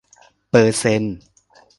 [0.49, 1.17] เปอร์เซนต์